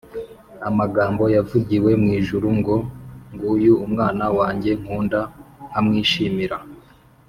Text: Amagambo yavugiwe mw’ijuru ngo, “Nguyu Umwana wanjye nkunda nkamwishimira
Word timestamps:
Amagambo 0.69 1.23
yavugiwe 1.35 1.91
mw’ijuru 2.01 2.47
ngo, 2.59 2.75
“Nguyu 3.33 3.73
Umwana 3.85 4.25
wanjye 4.37 4.71
nkunda 4.81 5.19
nkamwishimira 5.69 6.57